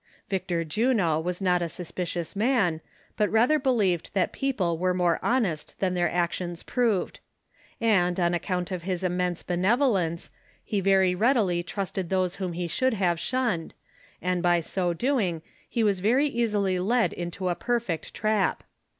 Victor 0.31 0.63
Juno 0.63 1.19
was 1.19 1.41
not 1.41 1.61
a 1.61 1.69
suspicious 1.69 2.35
man, 2.35 2.81
but 3.17 3.29
rather 3.29 3.59
be 3.59 3.69
lieved 3.69 4.13
that 4.13 4.31
people 4.31 4.79
were 4.79 4.95
more 4.95 5.19
honest 5.21 5.75
than 5.77 5.93
their 5.93 6.09
actions 6.09 6.63
proved; 6.63 7.19
and, 7.79 8.19
on 8.19 8.33
account 8.33 8.71
of 8.71 8.81
his 8.81 9.03
immense 9.03 9.43
benevolence, 9.43 10.31
he 10.63 10.81
very 10.81 11.13
readily 11.13 11.61
trusted 11.61 12.09
those 12.09 12.37
whom 12.37 12.53
he 12.53 12.65
should 12.65 12.95
have 12.95 13.19
shunned, 13.19 13.75
and 14.23 14.41
by 14.41 14.59
so 14.59 14.91
doing 14.91 15.43
he 15.69 15.83
was 15.83 15.99
very 15.99 16.25
easily 16.25 16.79
led 16.79 17.13
into 17.13 17.47
a 17.49 17.53
perfect 17.53 18.11
trap. 18.11 18.63